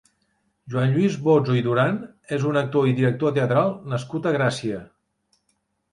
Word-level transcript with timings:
Joan 0.73 0.93
Lluís 0.95 1.17
Bozzo 1.27 1.57
i 1.59 1.61
Duran 1.67 1.99
és 2.39 2.47
un 2.53 2.59
actor 2.63 2.89
i 2.93 2.95
director 3.03 3.35
teatral 3.39 3.73
nascut 3.93 4.29
a 4.33 4.37
Gràcia. 4.41 4.85